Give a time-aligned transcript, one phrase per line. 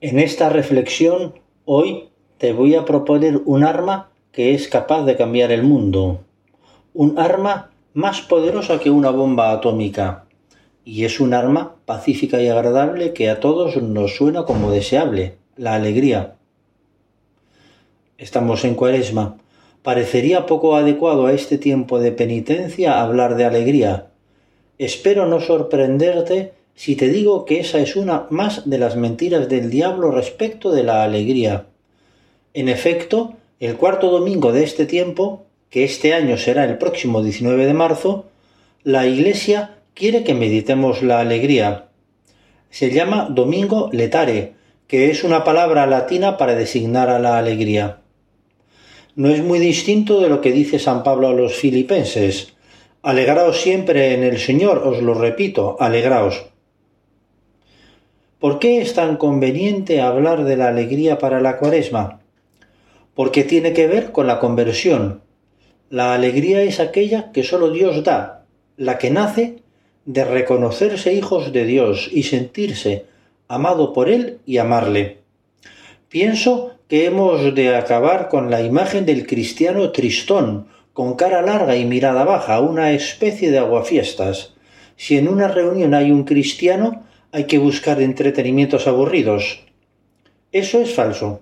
[0.00, 5.50] En esta reflexión hoy te voy a proponer un arma que es capaz de cambiar
[5.50, 6.20] el mundo.
[6.94, 10.26] Un arma más poderosa que una bomba atómica.
[10.84, 15.74] Y es un arma pacífica y agradable que a todos nos suena como deseable, la
[15.74, 16.36] alegría.
[18.18, 19.38] Estamos en cuaresma.
[19.82, 24.06] Parecería poco adecuado a este tiempo de penitencia hablar de alegría.
[24.78, 29.68] Espero no sorprenderte si te digo que esa es una más de las mentiras del
[29.68, 31.66] diablo respecto de la alegría.
[32.54, 37.66] En efecto, el cuarto domingo de este tiempo, que este año será el próximo 19
[37.66, 38.26] de marzo,
[38.84, 41.88] la Iglesia quiere que meditemos la alegría.
[42.70, 44.52] Se llama Domingo Letare,
[44.86, 48.02] que es una palabra latina para designar a la alegría.
[49.16, 52.52] No es muy distinto de lo que dice San Pablo a los filipenses.
[53.02, 56.46] Alegraos siempre en el Señor, os lo repito, alegraos.
[58.38, 62.20] ¿Por qué es tan conveniente hablar de la alegría para la cuaresma?
[63.14, 65.22] Porque tiene que ver con la conversión.
[65.90, 68.44] La alegría es aquella que sólo Dios da,
[68.76, 69.62] la que nace
[70.04, 73.06] de reconocerse hijos de Dios y sentirse
[73.48, 75.18] amado por Él y amarle.
[76.08, 81.84] Pienso que hemos de acabar con la imagen del cristiano tristón, con cara larga y
[81.84, 84.54] mirada baja, una especie de aguafiestas.
[84.96, 89.60] Si en una reunión hay un cristiano, hay que buscar entretenimientos aburridos.
[90.52, 91.40] Eso es falso.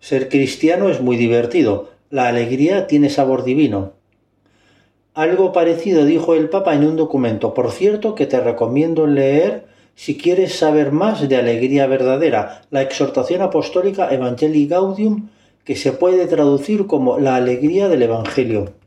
[0.00, 1.90] Ser cristiano es muy divertido.
[2.10, 3.92] La alegría tiene sabor divino.
[5.12, 10.16] Algo parecido dijo el Papa en un documento, por cierto, que te recomiendo leer si
[10.16, 15.28] quieres saber más de alegría verdadera, la exhortación apostólica Evangelii Gaudium,
[15.64, 18.77] que se puede traducir como la alegría del Evangelio.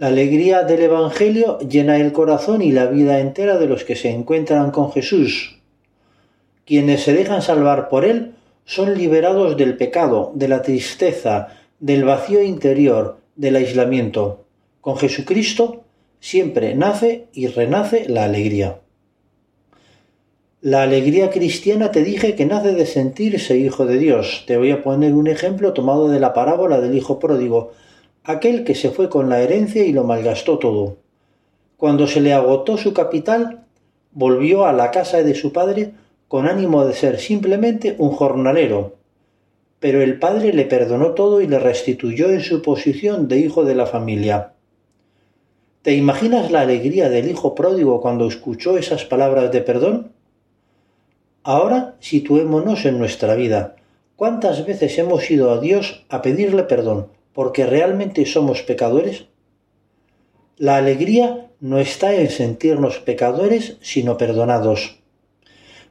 [0.00, 4.08] La alegría del Evangelio llena el corazón y la vida entera de los que se
[4.08, 5.58] encuentran con Jesús.
[6.64, 8.32] Quienes se dejan salvar por Él
[8.64, 11.48] son liberados del pecado, de la tristeza,
[11.80, 14.46] del vacío interior, del aislamiento.
[14.80, 15.84] Con Jesucristo
[16.18, 18.80] siempre nace y renace la alegría.
[20.62, 24.44] La alegría cristiana te dije que nace de sentirse hijo de Dios.
[24.46, 27.72] Te voy a poner un ejemplo tomado de la parábola del hijo pródigo
[28.24, 30.98] aquel que se fue con la herencia y lo malgastó todo.
[31.76, 33.64] Cuando se le agotó su capital,
[34.12, 35.92] volvió a la casa de su padre
[36.28, 38.96] con ánimo de ser simplemente un jornalero.
[39.78, 43.74] Pero el padre le perdonó todo y le restituyó en su posición de hijo de
[43.74, 44.52] la familia.
[45.82, 50.12] ¿Te imaginas la alegría del hijo pródigo cuando escuchó esas palabras de perdón?
[51.42, 53.76] Ahora situémonos en nuestra vida.
[54.16, 59.26] ¿Cuántas veces hemos ido a Dios a pedirle perdón porque realmente somos pecadores?
[60.56, 64.98] La alegría no está en sentirnos pecadores, sino perdonados.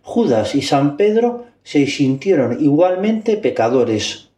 [0.02, 4.30] Judas y San Pedro se sintieron igualmente pecadores,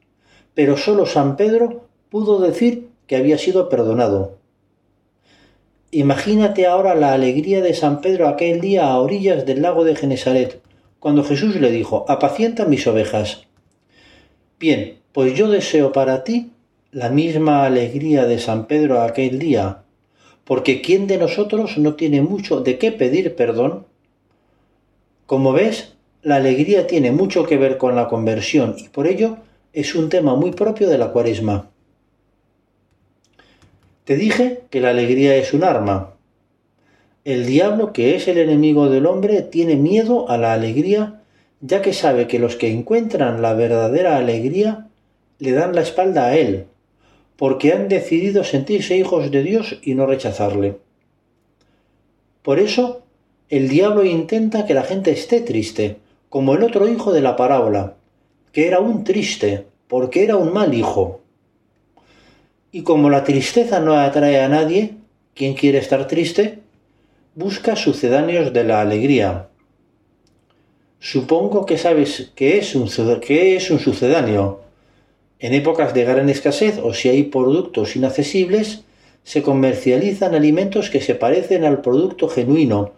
[0.54, 4.38] pero sólo San Pedro pudo decir que había sido perdonado.
[5.92, 10.62] Imagínate ahora la alegría de San Pedro aquel día a orillas del lago de Genesaret,
[11.00, 13.48] cuando Jesús le dijo, apacienta mis ovejas.
[14.60, 16.52] Bien, pues yo deseo para ti
[16.91, 19.84] la misma alegría de San Pedro aquel día,
[20.44, 23.85] porque ¿quién de nosotros no tiene mucho de qué pedir perdón?
[25.25, 29.38] Como ves, la alegría tiene mucho que ver con la conversión y por ello
[29.72, 31.69] es un tema muy propio de la cuaresma.
[34.03, 36.16] Te dije que la alegría es un arma.
[37.23, 41.22] El diablo, que es el enemigo del hombre, tiene miedo a la alegría,
[41.62, 44.90] ya que sabe que los que encuentran la verdadera alegría
[45.40, 46.66] le dan la espalda a él,
[47.41, 50.78] porque han decidido sentirse hijos de Dios y no rechazarle.
[52.44, 53.02] Por eso,
[53.50, 55.97] el diablo intenta que la gente esté triste,
[56.29, 57.96] como el otro hijo de la parábola,
[58.52, 61.22] que era un triste, porque era un mal hijo.
[62.72, 64.94] Y como la tristeza no atrae a nadie,
[65.34, 66.59] quien quiere estar triste?
[67.34, 69.47] Busca sucedáneos de la alegría.
[71.00, 72.87] Supongo que sabes qué es un,
[73.20, 74.60] qué es un sucedáneo.
[75.41, 78.84] En épocas de gran escasez o si hay productos inaccesibles,
[79.23, 82.91] se comercializan alimentos que se parecen al producto genuino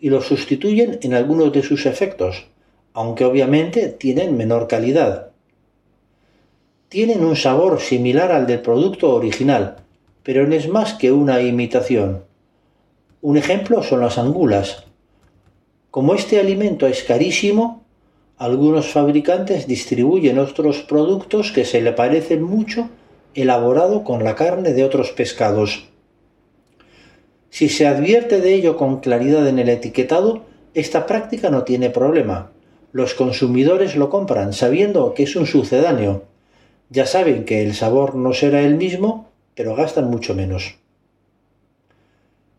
[0.00, 2.46] y los sustituyen en algunos de sus efectos,
[2.94, 5.32] aunque obviamente tienen menor calidad.
[6.88, 9.76] Tienen un sabor similar al del producto original,
[10.22, 12.24] pero no es más que una imitación.
[13.20, 14.84] Un ejemplo son las angulas.
[15.90, 17.79] Como este alimento es carísimo,
[18.40, 22.88] algunos fabricantes distribuyen otros productos que se le parecen mucho
[23.34, 25.84] elaborado con la carne de otros pescados.
[27.50, 32.50] Si se advierte de ello con claridad en el etiquetado, esta práctica no tiene problema,
[32.92, 36.22] los consumidores lo compran sabiendo que es un sucedáneo.
[36.88, 40.76] Ya saben que el sabor no será el mismo, pero gastan mucho menos.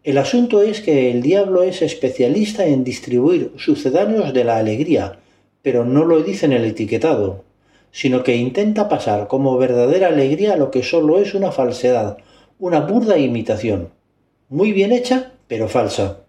[0.04, 5.18] El asunto es que el diablo es especialista en distribuir sucedáneos de la alegría,
[5.61, 7.43] pero no lo dice en el etiquetado,
[7.91, 12.17] sino que intenta pasar como verdadera alegría lo que solo es una falsedad,
[12.59, 13.89] una burda imitación,
[14.49, 16.21] muy bien hecha, pero falsa.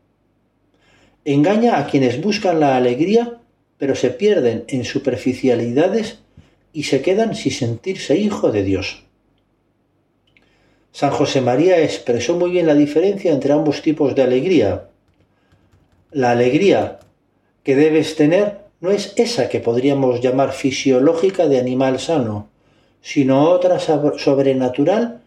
[1.25, 3.39] Engaña a quienes buscan la alegría,
[3.79, 6.19] pero se pierden en superficialidades
[6.73, 9.05] y se quedan sin sentirse hijo de Dios.
[10.91, 14.89] San José María expresó muy bien la diferencia entre ambos tipos de alegría.
[16.11, 16.99] La alegría
[17.63, 22.49] que debes tener no es esa que podríamos llamar fisiológica de animal sano,
[23.01, 25.23] sino otra sobrenatural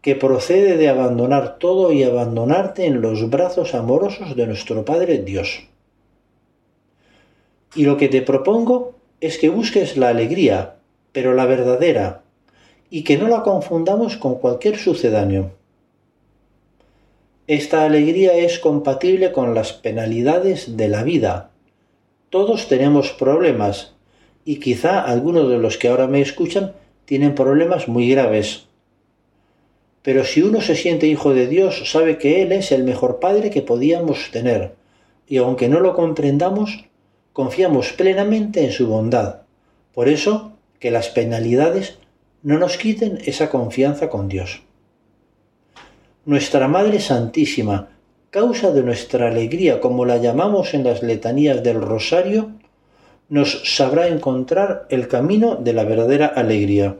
[0.00, 5.64] que procede de abandonar todo y abandonarte en los brazos amorosos de nuestro Padre Dios.
[7.74, 10.76] Y lo que te propongo es que busques la alegría,
[11.12, 12.22] pero la verdadera,
[12.88, 15.50] y que no la confundamos con cualquier sucedáneo.
[17.46, 21.50] Esta alegría es compatible con las penalidades de la vida.
[22.30, 23.94] Todos tenemos problemas
[24.44, 26.72] y quizá algunos de los que ahora me escuchan
[27.04, 28.66] tienen problemas muy graves.
[30.02, 33.50] Pero si uno se siente hijo de Dios, sabe que Él es el mejor Padre
[33.50, 34.74] que podíamos tener,
[35.26, 36.84] y aunque no lo comprendamos,
[37.32, 39.42] confiamos plenamente en su bondad.
[39.92, 41.98] Por eso, que las penalidades
[42.42, 44.62] no nos quiten esa confianza con Dios.
[46.24, 47.88] Nuestra Madre Santísima,
[48.30, 52.52] causa de nuestra alegría, como la llamamos en las letanías del Rosario,
[53.28, 56.96] nos sabrá encontrar el camino de la verdadera alegría.